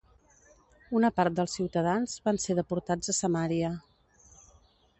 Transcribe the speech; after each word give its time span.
Una 0.99 1.11
part 1.19 1.35
dels 1.39 1.53
ciutadans 1.59 2.15
van 2.29 2.41
ser 2.47 2.57
deportats 2.63 3.13
a 3.13 3.15
Samària. 3.19 3.73